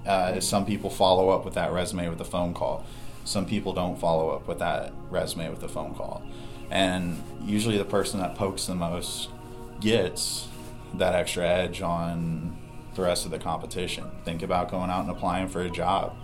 Uh, 0.06 0.40
some 0.40 0.66
people 0.66 0.90
follow 0.90 1.30
up 1.30 1.44
with 1.44 1.54
that 1.54 1.72
resume 1.72 2.08
with 2.08 2.20
a 2.20 2.24
phone 2.24 2.54
call. 2.54 2.84
Some 3.24 3.46
people 3.46 3.72
don't 3.72 3.98
follow 3.98 4.30
up 4.30 4.46
with 4.46 4.58
that 4.58 4.92
resume 5.10 5.48
with 5.48 5.62
a 5.62 5.68
phone 5.68 5.94
call. 5.94 6.22
And 6.70 7.22
usually 7.44 7.78
the 7.78 7.84
person 7.84 8.20
that 8.20 8.34
pokes 8.34 8.66
the 8.66 8.74
most 8.74 9.28
gets 9.80 10.48
that 10.94 11.14
extra 11.14 11.46
edge 11.46 11.82
on 11.82 12.56
the 12.94 13.02
rest 13.02 13.24
of 13.24 13.30
the 13.30 13.38
competition. 13.38 14.10
Think 14.24 14.42
about 14.42 14.70
going 14.70 14.90
out 14.90 15.02
and 15.02 15.10
applying 15.10 15.48
for 15.48 15.62
a 15.62 15.70
job. 15.70 16.14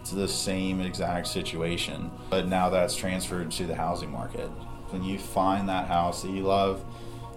It's 0.00 0.10
the 0.10 0.28
same 0.28 0.80
exact 0.80 1.26
situation, 1.26 2.10
but 2.30 2.46
now 2.48 2.70
that's 2.70 2.96
transferred 2.96 3.50
to 3.52 3.66
the 3.66 3.74
housing 3.74 4.10
market. 4.10 4.48
When 4.90 5.04
you 5.04 5.18
find 5.18 5.68
that 5.68 5.86
house 5.86 6.22
that 6.22 6.30
you 6.30 6.42
love, 6.42 6.84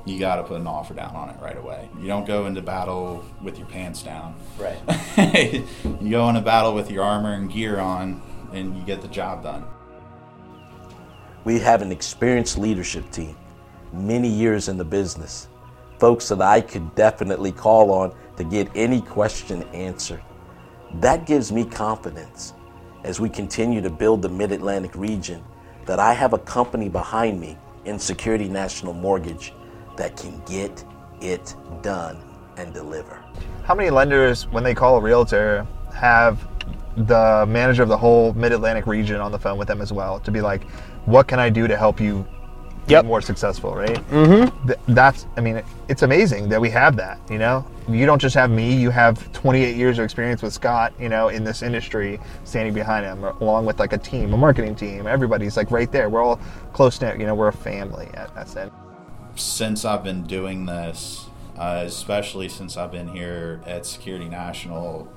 you 0.06 0.20
got 0.20 0.38
to 0.38 0.44
put 0.44 0.60
an 0.60 0.68
offer 0.68 0.94
down 0.94 1.16
on 1.16 1.30
it 1.30 1.40
right 1.42 1.58
away. 1.58 1.90
You 2.00 2.08
don't 2.08 2.26
go 2.26 2.46
into 2.46 2.62
battle 2.62 3.24
with 3.42 3.58
your 3.58 3.68
pants 3.68 4.04
down. 4.04 4.36
Right. 4.58 4.78
you 6.02 6.10
go 6.10 6.28
into 6.30 6.42
battle 6.42 6.74
with 6.74 6.92
your 6.92 7.04
armor 7.04 7.34
and 7.34 7.52
gear 7.52 7.80
on 7.80 8.22
and 8.52 8.78
you 8.78 8.84
get 8.84 9.02
the 9.02 9.08
job 9.08 9.44
done. 9.44 9.66
We 11.46 11.60
have 11.60 11.82
an 11.82 11.92
experienced 11.92 12.58
leadership 12.58 13.10
team, 13.12 13.36
many 13.92 14.30
years 14.30 14.70
in 14.70 14.78
the 14.78 14.86
business, 14.86 15.48
folks 16.04 16.28
that 16.28 16.42
I 16.42 16.60
could 16.60 16.94
definitely 16.96 17.54
call 17.54 17.90
on 17.90 18.14
to 18.36 18.44
get 18.44 18.68
any 18.76 19.00
question 19.00 19.64
answered. 19.72 20.22
That 20.96 21.26
gives 21.26 21.50
me 21.50 21.64
confidence 21.64 22.54
as 23.06 23.22
we 23.22 23.30
continue 23.30 23.80
to 23.80 23.90
build 23.90 24.22
the 24.22 24.28
Mid 24.28 24.52
Atlantic 24.52 24.96
region 24.96 25.42
that 25.86 26.00
I 26.00 26.12
have 26.12 26.34
a 26.34 26.40
company 26.40 26.90
behind 26.90 27.40
me 27.40 27.58
in 27.86 27.98
Security 27.98 28.50
National 28.50 28.92
Mortgage 28.92 29.54
that 29.96 30.18
can 30.18 30.44
get 30.46 30.84
it 31.22 31.56
done 31.82 32.22
and 32.58 32.74
deliver. 32.74 33.24
How 33.64 33.74
many 33.74 33.90
lenders, 33.90 34.46
when 34.50 34.66
they 34.66 34.76
call 34.76 34.98
a 34.98 35.02
realtor, 35.02 35.66
have 35.96 36.46
the 36.98 37.46
manager 37.48 37.82
of 37.82 37.88
the 37.88 37.98
whole 37.98 38.34
Mid 38.34 38.52
Atlantic 38.52 38.88
region 38.88 39.22
on 39.22 39.32
the 39.32 39.40
phone 39.40 39.58
with 39.58 39.70
them 39.70 39.80
as 39.80 39.94
well 39.94 40.20
to 40.20 40.32
be 40.32 40.42
like, 40.42 40.70
what 41.06 41.30
can 41.30 41.40
I 41.40 41.50
do 41.50 41.66
to 41.66 41.78
help 41.78 42.02
you 42.02 42.28
get 42.88 43.06
more 43.06 43.22
successful, 43.22 43.76
right? 43.76 43.96
Mm-hmm. 44.10 44.68
Th- 44.68 44.80
that's, 44.90 45.26
I 45.38 45.42
mean, 45.42 45.64
it's 45.88 46.02
amazing 46.02 46.50
that 46.50 46.60
we 46.60 46.70
have 46.70 46.96
that, 46.98 47.20
you 47.30 47.38
know? 47.38 47.66
You 47.88 48.06
don't 48.06 48.20
just 48.20 48.36
have 48.36 48.50
me, 48.50 48.76
you 48.76 48.90
have 48.90 49.32
28 49.34 49.76
years 49.76 50.00
of 50.00 50.06
experience 50.06 50.42
with 50.42 50.54
Scott, 50.54 50.94
you 51.00 51.10
know, 51.10 51.30
in 51.30 51.44
this 51.44 51.62
industry 51.62 52.20
standing 52.44 52.74
behind 52.74 53.06
him, 53.06 53.24
along 53.24 53.66
with 53.66 53.80
like 53.80 53.94
a 53.94 53.98
team, 53.98 54.34
a 54.34 54.38
marketing 54.38 54.76
team. 54.76 55.08
Everybody's 55.08 55.58
like 55.58 55.72
right 55.72 55.92
there. 55.92 56.10
We're 56.10 56.24
all 56.24 56.40
close 56.74 57.00
knit, 57.02 57.20
you 57.20 57.26
know, 57.26 57.36
we're 57.36 57.50
a 57.50 57.54
family 57.54 58.10
at 58.14 58.48
SN. 58.48 58.72
Since 59.36 59.86
I've 59.86 60.04
been 60.04 60.24
doing 60.24 60.66
this, 60.66 61.28
uh, 61.58 61.84
especially 61.86 62.50
since 62.50 62.78
I've 62.78 62.92
been 62.92 63.08
here 63.08 63.62
at 63.66 63.86
Security 63.86 64.30
National, 64.30 65.12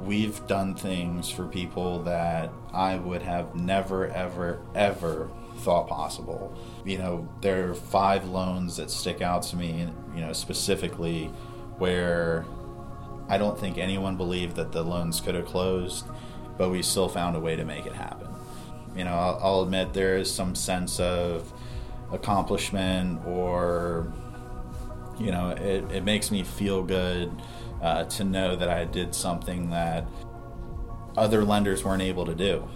we've 0.00 0.46
done 0.46 0.74
things 0.74 1.30
for 1.30 1.46
people 1.46 2.02
that 2.02 2.50
I 2.72 2.96
would 2.96 3.22
have 3.22 3.54
never, 3.54 4.08
ever, 4.08 4.60
ever 4.74 5.30
thought 5.58 5.88
possible. 5.88 6.56
You 6.84 6.98
know, 6.98 7.28
there 7.40 7.70
are 7.70 7.74
five 7.74 8.28
loans 8.28 8.76
that 8.76 8.90
stick 8.90 9.22
out 9.22 9.42
to 9.44 9.56
me, 9.56 9.88
you 10.14 10.20
know, 10.20 10.32
specifically 10.32 11.26
where 11.78 12.44
I 13.28 13.38
don't 13.38 13.58
think 13.58 13.78
anyone 13.78 14.16
believed 14.16 14.56
that 14.56 14.72
the 14.72 14.82
loans 14.82 15.20
could 15.20 15.34
have 15.34 15.46
closed, 15.46 16.04
but 16.58 16.70
we 16.70 16.82
still 16.82 17.08
found 17.08 17.36
a 17.36 17.40
way 17.40 17.56
to 17.56 17.64
make 17.64 17.86
it 17.86 17.94
happen. 17.94 18.28
You 18.96 19.04
know, 19.04 19.14
I'll, 19.14 19.40
I'll 19.42 19.62
admit 19.62 19.92
there 19.92 20.16
is 20.16 20.32
some 20.32 20.54
sense 20.54 21.00
of 21.00 21.52
accomplishment 22.12 23.24
or, 23.26 24.12
you 25.18 25.32
know, 25.32 25.50
it, 25.50 25.90
it 25.90 26.04
makes 26.04 26.30
me 26.30 26.42
feel 26.44 26.82
good 26.82 27.32
uh, 27.82 28.04
to 28.04 28.24
know 28.24 28.56
that 28.56 28.68
I 28.68 28.84
did 28.84 29.14
something 29.14 29.70
that 29.70 30.06
other 31.16 31.44
lenders 31.44 31.84
weren't 31.84 32.02
able 32.02 32.26
to 32.26 32.34
do. 32.34 32.68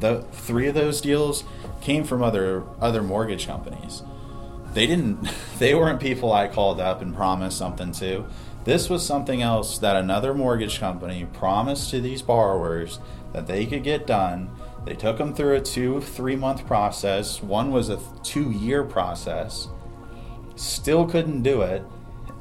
The 0.00 0.22
three 0.32 0.68
of 0.68 0.74
those 0.74 1.00
deals 1.00 1.44
came 1.80 2.04
from 2.04 2.22
other 2.22 2.64
other 2.80 3.02
mortgage 3.02 3.46
companies. 3.46 4.02
They 4.74 4.86
didn't 4.86 5.28
they 5.58 5.74
weren't 5.74 6.00
people 6.00 6.32
I 6.32 6.48
called 6.48 6.80
up 6.80 7.00
and 7.02 7.14
promised 7.14 7.58
something 7.58 7.92
to. 7.92 8.26
This 8.64 8.90
was 8.90 9.06
something 9.06 9.42
else 9.42 9.78
that 9.78 9.94
another 9.94 10.34
mortgage 10.34 10.80
company 10.80 11.26
promised 11.32 11.90
to 11.90 12.00
these 12.00 12.20
borrowers 12.20 12.98
that 13.32 13.46
they 13.46 13.64
could 13.64 13.84
get 13.84 14.08
done. 14.08 14.50
They 14.84 14.94
took 14.94 15.18
them 15.18 15.34
through 15.34 15.54
a 15.54 15.60
2 15.60 16.00
3 16.00 16.36
month 16.36 16.66
process. 16.66 17.42
One 17.42 17.70
was 17.70 17.88
a 17.88 18.00
2 18.24 18.50
year 18.50 18.82
process. 18.82 19.68
Still 20.56 21.06
couldn't 21.06 21.42
do 21.42 21.62
it. 21.62 21.84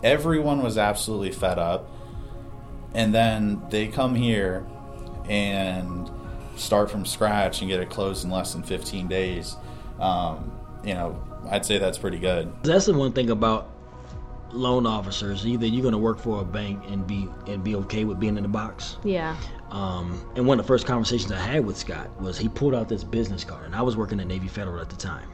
Everyone 0.03 0.63
was 0.63 0.77
absolutely 0.77 1.31
fed 1.31 1.59
up. 1.59 1.91
And 2.93 3.13
then 3.13 3.61
they 3.69 3.87
come 3.87 4.15
here 4.15 4.65
and 5.27 6.09
start 6.55 6.89
from 6.91 7.05
scratch 7.05 7.61
and 7.61 7.69
get 7.69 7.79
it 7.79 7.89
closed 7.89 8.23
in 8.23 8.31
less 8.31 8.53
than 8.53 8.63
15 8.63 9.07
days, 9.07 9.55
um, 9.99 10.51
you 10.83 10.93
know, 10.93 11.21
I'd 11.49 11.65
say 11.65 11.77
that's 11.77 11.97
pretty 11.97 12.19
good. 12.19 12.51
That's 12.63 12.85
the 12.85 12.93
one 12.93 13.11
thing 13.13 13.29
about 13.29 13.69
loan 14.51 14.85
officers. 14.85 15.45
Either 15.45 15.65
you're 15.65 15.81
going 15.81 15.91
to 15.91 15.97
work 15.97 16.19
for 16.19 16.41
a 16.41 16.45
bank 16.45 16.83
and 16.87 17.05
be 17.05 17.27
and 17.47 17.63
be 17.63 17.75
okay 17.75 18.05
with 18.05 18.19
being 18.19 18.37
in 18.37 18.43
the 18.43 18.49
box. 18.49 18.97
Yeah. 19.03 19.35
Um, 19.71 20.29
and 20.35 20.45
one 20.47 20.59
of 20.59 20.65
the 20.65 20.67
first 20.67 20.85
conversations 20.85 21.31
I 21.31 21.37
had 21.39 21.65
with 21.65 21.77
Scott 21.77 22.09
was 22.21 22.37
he 22.37 22.47
pulled 22.47 22.73
out 22.75 22.87
this 22.87 23.03
business 23.03 23.43
card, 23.43 23.65
and 23.65 23.75
I 23.75 23.81
was 23.81 23.97
working 23.97 24.19
at 24.19 24.27
Navy 24.27 24.47
Federal 24.47 24.79
at 24.79 24.89
the 24.89 24.95
time. 24.95 25.27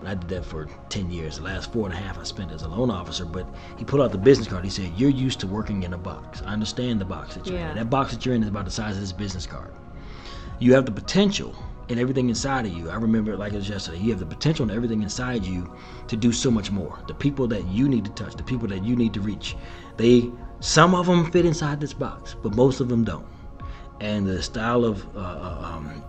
And 0.00 0.08
I 0.08 0.14
did 0.14 0.28
that 0.28 0.44
for 0.44 0.66
10 0.90 1.10
years. 1.10 1.38
The 1.38 1.42
last 1.42 1.72
four 1.72 1.84
and 1.86 1.92
a 1.92 1.96
half 1.96 2.18
I 2.20 2.22
spent 2.22 2.52
as 2.52 2.62
a 2.62 2.68
loan 2.68 2.88
officer. 2.88 3.24
But 3.24 3.48
he 3.76 3.84
pulled 3.84 4.00
out 4.00 4.12
the 4.12 4.18
business 4.18 4.46
card. 4.46 4.62
He 4.62 4.70
said, 4.70 4.92
You're 4.96 5.10
used 5.10 5.40
to 5.40 5.48
working 5.48 5.82
in 5.82 5.92
a 5.92 5.98
box. 5.98 6.40
I 6.42 6.52
understand 6.52 7.00
the 7.00 7.04
box 7.04 7.34
that 7.34 7.46
you're 7.46 7.56
Yeah. 7.58 7.70
in. 7.72 7.76
That 7.78 7.90
box 7.90 8.12
that 8.12 8.24
you're 8.24 8.36
in 8.36 8.42
is 8.42 8.48
about 8.48 8.64
the 8.64 8.70
size 8.70 8.94
of 8.94 9.00
this 9.00 9.10
business 9.12 9.44
card. 9.44 9.72
You 10.60 10.74
have 10.74 10.86
the 10.86 10.92
potential 10.92 11.54
and 11.88 11.98
everything 11.98 12.28
inside 12.28 12.66
of 12.66 12.72
you. 12.72 12.90
I 12.90 12.96
remember 12.96 13.32
it 13.32 13.38
like 13.38 13.52
it 13.52 13.56
was 13.56 13.68
yesterday. 13.68 13.98
You 13.98 14.10
have 14.10 14.18
the 14.18 14.26
potential 14.26 14.64
and 14.64 14.72
everything 14.72 15.02
inside 15.02 15.44
you 15.44 15.72
to 16.08 16.16
do 16.16 16.32
so 16.32 16.50
much 16.50 16.70
more. 16.70 16.98
The 17.06 17.14
people 17.14 17.46
that 17.48 17.66
you 17.68 17.88
need 17.88 18.04
to 18.04 18.10
touch, 18.12 18.34
the 18.34 18.42
people 18.42 18.68
that 18.68 18.84
you 18.84 18.96
need 18.96 19.14
to 19.14 19.20
reach, 19.20 19.56
they 19.96 20.30
some 20.60 20.94
of 20.94 21.06
them 21.06 21.30
fit 21.30 21.46
inside 21.46 21.80
this 21.80 21.92
box, 21.92 22.34
but 22.42 22.54
most 22.54 22.80
of 22.80 22.88
them 22.88 23.04
don't. 23.04 23.26
And 24.00 24.26
the 24.26 24.42
style 24.42 24.84
of 24.84 25.06
uh, 25.16 25.20
uh, 25.20 25.60
um, 25.62 26.02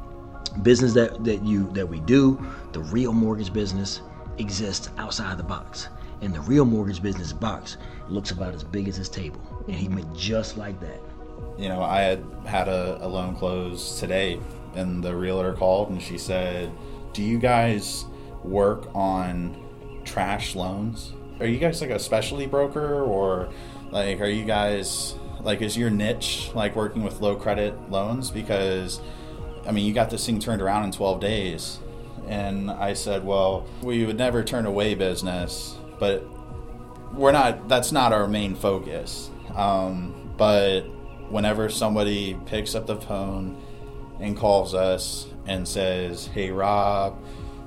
business 0.63 0.93
that, 0.93 1.23
that 1.23 1.43
you 1.43 1.69
that 1.73 1.87
we 1.87 1.99
do, 2.01 2.43
the 2.73 2.81
real 2.81 3.13
mortgage 3.13 3.53
business 3.53 4.01
exists 4.39 4.89
outside 4.97 5.37
the 5.37 5.43
box. 5.43 5.89
And 6.21 6.33
the 6.33 6.41
real 6.41 6.65
mortgage 6.65 7.01
business 7.01 7.31
box 7.31 7.77
looks 8.09 8.31
about 8.31 8.53
as 8.53 8.63
big 8.63 8.87
as 8.87 8.97
this 8.97 9.09
table. 9.09 9.39
And 9.67 9.75
he 9.75 9.87
made 9.87 10.13
just 10.13 10.57
like 10.57 10.79
that. 10.81 10.99
You 11.57 11.69
know, 11.69 11.81
I 11.81 12.01
had 12.01 12.23
had 12.45 12.67
a, 12.67 12.97
a 13.05 13.07
loan 13.07 13.35
close 13.35 13.99
today, 13.99 14.39
and 14.75 15.03
the 15.03 15.15
realtor 15.15 15.53
called 15.53 15.89
and 15.89 16.01
she 16.01 16.17
said, 16.17 16.71
Do 17.13 17.23
you 17.23 17.37
guys 17.39 18.05
work 18.43 18.87
on 18.95 19.61
trash 20.05 20.55
loans? 20.55 21.13
Are 21.39 21.45
you 21.45 21.57
guys 21.57 21.81
like 21.81 21.89
a 21.89 21.99
specialty 21.99 22.45
broker, 22.45 23.01
or 23.01 23.49
like, 23.91 24.19
are 24.21 24.29
you 24.29 24.45
guys 24.45 25.15
like, 25.41 25.61
is 25.61 25.77
your 25.77 25.89
niche 25.89 26.51
like 26.53 26.75
working 26.75 27.03
with 27.03 27.21
low 27.21 27.35
credit 27.35 27.89
loans? 27.89 28.29
Because, 28.29 28.99
I 29.65 29.71
mean, 29.71 29.85
you 29.85 29.93
got 29.93 30.09
this 30.09 30.25
thing 30.25 30.39
turned 30.39 30.61
around 30.61 30.85
in 30.85 30.91
12 30.91 31.19
days. 31.19 31.79
And 32.27 32.69
I 32.69 32.93
said, 32.93 33.25
Well, 33.25 33.65
we 33.81 34.05
would 34.05 34.17
never 34.17 34.43
turn 34.43 34.65
away 34.65 34.95
business, 34.95 35.75
but 35.99 36.23
we're 37.13 37.31
not 37.31 37.67
that's 37.67 37.91
not 37.91 38.13
our 38.13 38.27
main 38.27 38.53
focus 38.53 39.31
um, 39.55 40.13
but 40.37 40.81
whenever 41.29 41.69
somebody 41.69 42.37
picks 42.45 42.75
up 42.75 42.87
the 42.87 42.95
phone 42.95 43.61
and 44.19 44.37
calls 44.37 44.73
us 44.73 45.27
and 45.45 45.67
says 45.67 46.27
hey 46.27 46.51
rob 46.51 47.17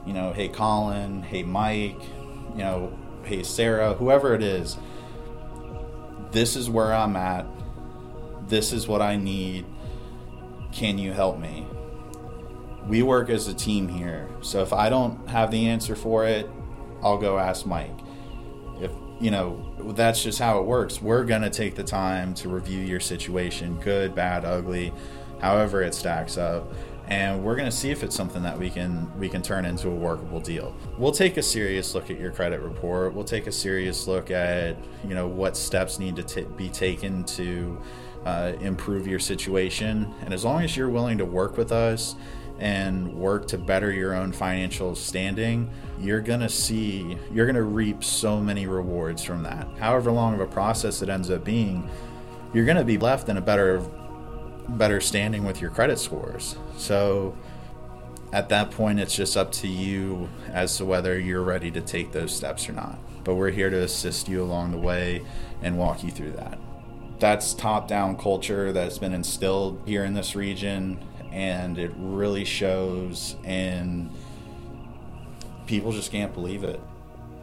you 0.07 0.12
know 0.12 0.33
hey 0.33 0.49
colin 0.49 1.23
hey 1.23 1.42
mike 1.42 2.00
you 2.52 2.59
know 2.59 2.97
hey 3.25 3.42
sarah 3.42 3.95
whoever 3.95 4.35
it 4.35 4.42
is 4.42 4.76
this 6.33 6.57
is 6.57 6.71
where 6.71 6.95
i'm 6.95 7.14
at. 7.14 7.45
This 8.49 8.73
is 8.73 8.88
what 8.88 9.02
i 9.02 9.16
need. 9.16 9.66
Can 10.73 10.97
you 10.97 11.12
help 11.12 11.38
me? 11.38 11.66
We 12.88 13.02
work 13.02 13.28
as 13.28 13.49
a 13.49 13.54
team 13.54 13.88
here 13.88 14.28
so 14.40 14.61
if 14.61 14.73
i 14.73 14.88
don't 14.88 15.28
have 15.28 15.52
the 15.52 15.69
answer 15.69 15.95
for 15.95 16.26
it 16.26 16.50
i'll 17.00 17.19
go 17.19 17.38
ask 17.38 17.64
mike 17.64 17.97
you 19.23 19.31
know 19.31 19.93
that's 19.95 20.23
just 20.23 20.38
how 20.38 20.59
it 20.59 20.64
works. 20.64 21.00
We're 21.00 21.25
going 21.25 21.43
to 21.43 21.50
take 21.50 21.76
the 21.76 21.85
time 21.85 22.35
to 22.35 22.49
review 22.49 22.81
your 22.81 23.00
situation 23.00 23.79
good 23.81 24.14
bad 24.14 24.45
ugly 24.45 24.93
however 25.41 25.83
it 25.83 25.95
stacks 25.95 26.38
up 26.38 26.73
and 27.09 27.43
we're 27.43 27.57
going 27.57 27.69
to 27.69 27.76
see 27.76 27.91
if 27.91 28.02
it's 28.02 28.14
something 28.14 28.43
that 28.43 28.59
we 28.59 28.71
can 28.71 29.11
we 29.19 29.29
can 29.29 29.43
turn 29.43 29.64
into 29.64 29.88
a 29.88 29.95
workable 29.95 30.41
deal. 30.41 30.75
We'll 30.97 31.12
take 31.12 31.37
a 31.37 31.43
serious 31.43 31.95
look 31.95 32.11
at 32.11 32.19
your 32.19 32.31
credit 32.31 32.61
report. 32.61 33.12
We'll 33.12 33.25
take 33.25 33.47
a 33.47 33.52
serious 33.52 34.07
look 34.07 34.31
at 34.31 34.76
you 35.05 35.14
know 35.14 35.26
what 35.26 35.57
steps 35.57 35.99
need 35.99 36.17
to 36.17 36.23
ta 36.23 36.49
be 36.57 36.69
taken 36.69 37.25
to 37.25 37.79
uh, 38.25 38.52
improve 38.61 39.07
your 39.07 39.19
situation 39.19 40.12
and 40.23 40.33
as 40.33 40.45
long 40.45 40.62
as 40.62 40.76
you're 40.76 40.88
willing 40.88 41.19
to 41.19 41.25
work 41.25 41.57
with 41.57 41.73
us 41.73 42.14
and 42.59 43.12
work 43.12 43.49
to 43.49 43.59
better 43.59 43.91
your 43.91 44.14
own 44.14 44.31
financial 44.31 44.95
standing, 44.95 45.69
you're 45.99 46.21
gonna 46.21 46.49
see, 46.49 47.19
you're 47.33 47.47
gonna 47.47 47.62
reap 47.62 48.05
so 48.05 48.41
many 48.41 48.67
rewards 48.67 49.25
from 49.25 49.43
that. 49.43 49.67
However 49.79 50.12
long 50.12 50.35
of 50.35 50.41
a 50.41 50.47
process 50.47 51.02
it 51.02 51.09
ends 51.09 51.31
up 51.31 51.45
being, 51.45 51.88
you're 52.55 52.64
gonna 52.64 52.85
be 52.85 52.99
left 52.99 53.29
in 53.29 53.37
a 53.37 53.41
better, 53.41 53.83
better 54.69 55.00
standing 55.00 55.45
with 55.45 55.61
your 55.61 55.71
credit 55.71 55.99
scores. 55.99 56.57
So 56.76 57.37
at 58.33 58.49
that 58.49 58.71
point, 58.71 58.99
it's 58.99 59.14
just 59.14 59.37
up 59.37 59.52
to 59.52 59.69
you 59.69 60.29
as 60.52 60.76
to 60.79 60.85
whether 60.85 61.19
you're 61.19 61.43
ready 61.43 61.71
to 61.73 61.81
take 61.81 62.12
those 62.12 62.35
steps 62.35 62.69
or 62.69 62.73
not. 62.73 62.99
But 63.25 63.35
we're 63.35 63.50
here 63.50 63.71
to 63.71 63.83
assist 63.83 64.29
you 64.29 64.43
along 64.43 64.71
the 64.73 64.79
way 64.79 65.23
and 65.62 65.79
walk 65.79 66.02
you 66.02 66.11
through 66.11 66.33
that. 66.33 66.59
That's 67.23 67.55
top 67.55 67.87
down 67.87 68.17
culture 68.17 68.73
that's 68.73 68.99
been 68.99 69.12
instilled 69.12 69.81
here 69.87 70.05
in 70.05 70.12
this 70.12 70.35
region 70.35 70.99
and 71.31 71.79
it 71.79 71.93
really 71.97 72.45
shows 72.45 73.37
and 73.45 74.11
people 75.69 75.93
just 75.93 76.11
can't 76.11 76.35
believe 76.35 76.64
it 76.64 76.81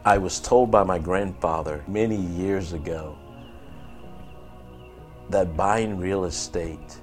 I 0.04 0.18
was 0.18 0.38
told 0.38 0.70
by 0.70 0.84
my 0.84 0.98
grandfather 0.98 1.82
many 1.88 2.16
years 2.16 2.74
ago 2.74 3.16
that 5.30 5.56
buying 5.56 5.98
real 5.98 6.26
estate 6.26 6.98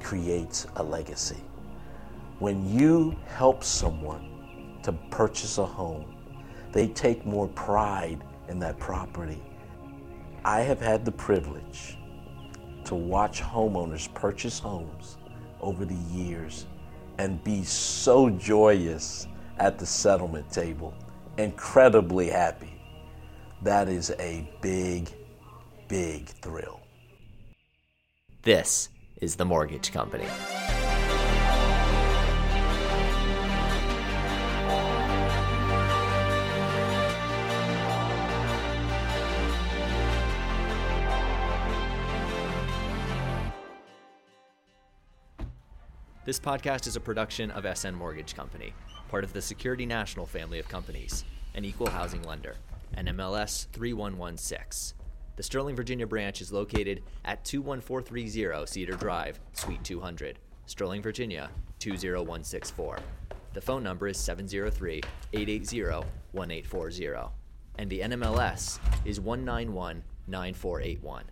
creates 0.00 0.68
a 0.76 0.84
legacy. 0.84 1.42
When 2.38 2.78
you 2.78 3.16
help 3.26 3.64
someone 3.64 4.78
to 4.84 4.92
purchase 5.10 5.58
a 5.58 5.66
home, 5.66 6.14
they 6.70 6.86
take 6.86 7.26
more 7.26 7.48
pride 7.48 8.22
in 8.48 8.60
that 8.60 8.78
property. 8.78 9.42
I 10.46 10.60
have 10.60 10.80
had 10.80 11.06
the 11.06 11.12
privilege 11.12 11.96
to 12.84 12.94
watch 12.94 13.40
homeowners 13.40 14.12
purchase 14.12 14.58
homes 14.58 15.16
over 15.62 15.86
the 15.86 15.96
years 16.12 16.66
and 17.16 17.42
be 17.42 17.64
so 17.64 18.28
joyous 18.28 19.26
at 19.58 19.78
the 19.78 19.86
settlement 19.86 20.50
table, 20.50 20.92
incredibly 21.38 22.28
happy. 22.28 22.78
That 23.62 23.88
is 23.88 24.10
a 24.18 24.46
big, 24.60 25.08
big 25.88 26.26
thrill. 26.26 26.80
This 28.42 28.90
is 29.22 29.36
the 29.36 29.46
Mortgage 29.46 29.92
Company. 29.92 30.26
This 46.24 46.40
podcast 46.40 46.86
is 46.86 46.96
a 46.96 47.00
production 47.00 47.50
of 47.50 47.66
SN 47.76 47.94
Mortgage 47.94 48.34
Company, 48.34 48.72
part 49.10 49.24
of 49.24 49.34
the 49.34 49.42
Security 49.42 49.84
National 49.84 50.24
family 50.24 50.58
of 50.58 50.66
companies, 50.66 51.22
an 51.54 51.66
equal 51.66 51.90
housing 51.90 52.22
lender, 52.22 52.56
NMLS 52.96 53.66
3116. 53.74 54.96
The 55.36 55.42
Sterling, 55.42 55.76
Virginia 55.76 56.06
branch 56.06 56.40
is 56.40 56.50
located 56.50 57.02
at 57.26 57.44
21430 57.44 58.66
Cedar 58.66 58.94
Drive, 58.96 59.38
Suite 59.52 59.84
200, 59.84 60.38
Sterling, 60.64 61.02
Virginia 61.02 61.50
20164. 61.80 63.00
The 63.52 63.60
phone 63.60 63.82
number 63.82 64.08
is 64.08 64.16
703 64.16 65.02
880 65.34 66.06
1840, 66.32 67.34
and 67.76 67.90
the 67.90 68.00
NMLS 68.00 68.78
is 69.04 69.20
191 69.20 70.02
9481. 70.26 71.24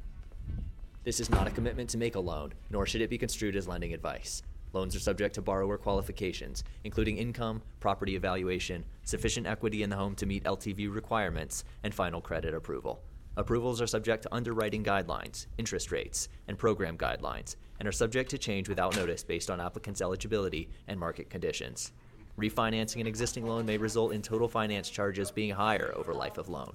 This 1.03 1.19
is 1.19 1.31
not 1.31 1.47
a 1.47 1.51
commitment 1.51 1.89
to 1.89 1.97
make 1.97 2.15
a 2.15 2.21
loan, 2.21 2.53
nor 2.69 2.85
should 2.85 3.01
it 3.01 3.09
be 3.09 3.17
construed 3.17 3.57
as 3.57 3.67
lending 3.67 3.95
advice. 3.95 4.43
Loans 4.73 4.97
are 4.97 5.01
subject 5.01 5.35
to 5.35 5.43
borrower 5.43 5.77
qualifications, 5.77 6.65
including 6.85 7.19
income, 7.19 7.63
property 7.79 8.17
evaluation, 8.17 8.85
sufficient 9.05 9.47
equity 9.47 9.83
in 9.83 9.91
the 9.91 9.97
home 9.97 10.15
to 10.15 10.27
meet 10.27 10.45
LTV 10.45 10.93
requirements, 10.93 11.65
and 11.83 11.95
final 11.95 12.21
credit 12.21 12.55
approval. 12.55 13.03
Approvals 13.37 13.81
are 13.81 13.87
subject 13.87 14.23
to 14.25 14.35
underwriting 14.35 14.85
guidelines, 14.85 15.47
interest 15.59 15.93
rates, 15.93 16.29
and 16.49 16.59
program 16.59 16.97
guidelines, 16.97 17.57
and 17.79 17.89
are 17.89 17.93
subject 17.93 18.31
to 18.31 18.39
change 18.39 18.69
without 18.69 18.97
notice 18.97 19.23
based 19.23 19.51
on 19.51 19.61
applicants' 19.61 20.01
eligibility 20.01 20.69
and 20.89 20.99
market 20.99 21.29
conditions. 21.29 21.93
Refinancing 22.39 23.01
an 23.01 23.07
existing 23.07 23.47
loan 23.47 23.67
may 23.67 23.77
result 23.77 24.13
in 24.13 24.23
total 24.23 24.49
finance 24.49 24.89
charges 24.89 25.31
being 25.31 25.51
higher 25.51 25.93
over 25.97 26.15
life 26.15 26.39
of 26.39 26.49
loan. 26.49 26.73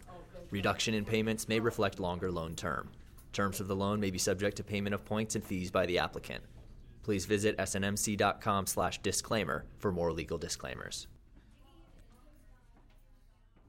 Reduction 0.51 0.93
in 0.93 1.03
payments 1.03 1.47
may 1.47 1.59
reflect 1.59 1.99
longer 1.99 2.31
loan 2.31 2.55
term. 2.55 2.89
Terms 3.33 3.59
of 3.59 3.67
the 3.67 3.75
loan 3.75 3.99
may 3.99 4.11
be 4.11 4.19
subject 4.19 4.57
to 4.57 4.63
payment 4.63 4.93
of 4.93 5.05
points 5.05 5.35
and 5.35 5.43
fees 5.43 5.71
by 5.71 5.85
the 5.85 5.99
applicant. 5.99 6.43
Please 7.07 7.25
visit 7.25 7.57
snmc.com 7.57 8.65
slash 8.65 9.01
disclaimer 9.01 9.63
for 9.77 9.93
more 9.93 10.11
legal 10.11 10.37
disclaimers. 10.37 11.07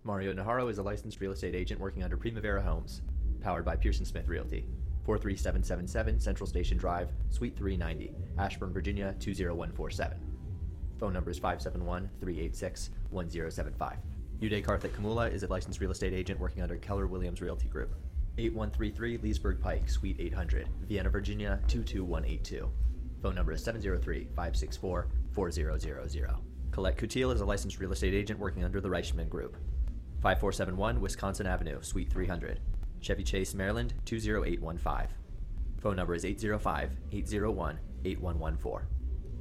Mario 0.03 0.33
Naharo 0.33 0.69
is 0.69 0.79
a 0.79 0.83
licensed 0.83 1.21
real 1.21 1.31
estate 1.31 1.55
agent 1.55 1.81
working 1.81 2.03
under 2.03 2.17
Primavera 2.17 2.61
Homes, 2.61 3.01
powered 3.41 3.65
by 3.65 3.77
Pearson 3.77 4.05
Smith 4.05 4.27
Realty. 4.27 4.67
43777 5.05 6.19
Central 6.19 6.49
Station 6.49 6.77
Drive, 6.77 7.13
Suite 7.31 7.57
390, 7.57 8.13
Ashburn, 8.39 8.73
Virginia 8.73 9.15
20147. 9.21 10.19
Phone 10.99 11.13
number 11.13 11.31
is 11.31 11.39
571 11.39 12.11
386 12.21 12.91
1075. 13.11 13.99
Uday 14.41 14.65
Karthik 14.65 14.91
Kamula 14.91 15.33
is 15.33 15.45
a 15.45 15.47
licensed 15.47 15.81
real 15.81 15.93
estate 15.93 16.13
agent 16.13 16.41
working 16.41 16.65
under 16.65 16.75
Keller 16.79 17.07
Williams 17.07 17.41
Realty 17.41 17.69
Group. 17.69 17.95
8133 18.37 19.19
Leesburg 19.19 19.61
Pike, 19.61 19.89
Suite 19.89 20.17
800, 20.19 20.69
Vienna, 20.89 21.09
Virginia 21.09 21.61
22182. 21.69 22.69
Phone 23.23 23.35
number 23.35 23.53
is 23.53 23.63
703 23.63 24.29
564 24.35 25.09
4000. 25.33 26.29
Colette 26.71 26.97
Coutil 26.97 27.35
is 27.35 27.41
a 27.41 27.45
licensed 27.45 27.81
real 27.81 27.93
estate 27.93 28.15
agent 28.15 28.39
working 28.39 28.65
under 28.65 28.81
the 28.81 28.89
Reichman 28.89 29.29
Group. 29.29 29.57
5471 30.23 31.01
Wisconsin 31.01 31.47
Avenue, 31.47 31.81
Suite 31.83 32.11
300, 32.11 32.61
Chevy 33.01 33.25
Chase, 33.25 33.55
Maryland 33.55 33.95
20815. 34.05 35.09
Phone 35.81 35.97
number 35.97 36.15
is 36.15 36.25
805 36.25 36.97
801 37.13 37.79
8114. 38.05 38.87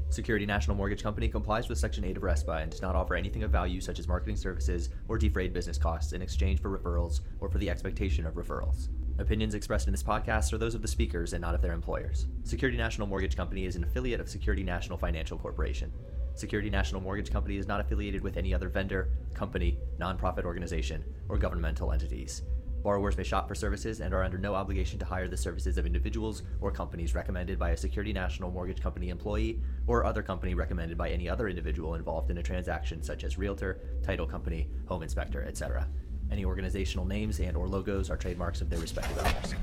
Security 0.09 0.45
National 0.45 0.77
Mortgage 0.77 1.03
Company 1.03 1.27
complies 1.27 1.67
with 1.67 1.77
Section 1.77 2.05
8 2.05 2.17
of 2.17 2.23
RESPA 2.23 2.61
and 2.61 2.71
does 2.71 2.81
not 2.81 2.95
offer 2.95 3.15
anything 3.15 3.43
of 3.43 3.51
value 3.51 3.81
such 3.81 3.99
as 3.99 4.07
marketing 4.07 4.37
services 4.37 4.89
or 5.07 5.17
defrayed 5.17 5.51
business 5.51 5.77
costs 5.77 6.13
in 6.13 6.21
exchange 6.21 6.61
for 6.61 6.77
referrals 6.77 7.21
or 7.41 7.49
for 7.49 7.57
the 7.57 7.69
expectation 7.69 8.25
of 8.25 8.35
referrals. 8.35 8.87
Opinions 9.19 9.56
expressed 9.56 9.88
in 9.88 9.93
this 9.93 10.03
podcast 10.03 10.53
are 10.53 10.60
those 10.60 10.75
of 10.75 10.84
the 10.84 10.88
speakers 10.88 11.34
and 11.34 11.41
not 11.41 11.56
of 11.56 11.62
their 11.62 11.73
employers. 11.73 12.27
Security 12.43 12.77
National 12.77 13.08
Mortgage 13.08 13.36
Company 13.36 13.65
is 13.65 13.75
an 13.75 13.84
affiliate 13.84 14.19
of 14.19 14.30
Security 14.30 14.62
National 14.62 14.95
Financial 14.95 15.39
Corporation. 15.39 15.91
Security 16.36 16.69
National 16.69 17.01
Mortgage 17.01 17.32
Company 17.32 17.58
is 17.58 17.67
not 17.67 17.80
affiliated 17.80 18.21
with 18.21 18.38
any 18.38 18.53
other 18.53 18.69
vendor, 18.69 19.10
company, 19.34 19.80
nonprofit 19.99 20.43
organization, 20.43 21.03
or 21.30 21.38
governmental 21.39 21.91
entities. 21.91 22.43
Borrowers 22.84 23.17
may 23.17 23.23
shop 23.23 23.47
for 23.47 23.56
services 23.56 24.01
and 24.01 24.13
are 24.13 24.23
under 24.23 24.38
no 24.38 24.53
obligation 24.53 24.99
to 24.99 25.06
hire 25.06 25.27
the 25.27 25.36
services 25.36 25.80
of 25.80 25.88
individuals 25.88 26.43
or 26.62 26.71
companies 26.71 27.15
recommended 27.15 27.58
by 27.58 27.71
a 27.71 27.77
Security 27.77 28.13
National 28.13 28.51
Mortgage 28.51 28.80
Company 28.80 29.10
employee 29.10 29.60
or 29.88 30.06
other 30.06 30.21
company 30.21 30.53
recommended 30.53 30.95
by 30.95 31.10
any 31.10 31.27
other 31.27 31.47
individual 31.47 31.95
involved 31.95 32.30
in 32.30 32.38
a 32.38 32.43
transaction 32.43 33.01
such 33.01 33.23
as 33.23 33.39
realtor, 33.39 33.80
title 34.03 34.27
company, 34.27 34.69
home 34.86 35.01
inspector, 35.01 35.43
etc. 35.43 35.88
Any 36.31 36.45
organizational 36.45 37.05
names 37.05 37.39
and/or 37.39 37.67
logos 37.67 38.09
are 38.09 38.17
trademarks 38.17 38.61
of 38.61 38.69
their 38.69 38.79
respective 38.79 39.17
owners. 39.17 39.55